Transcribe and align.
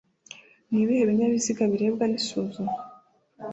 Nibihe 0.71 1.03
binyabiziga 1.09 1.63
birebwa 1.71 2.05
n’isuzumwa 2.07 2.79